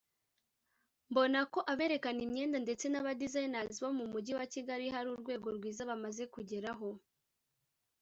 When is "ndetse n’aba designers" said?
2.65-3.75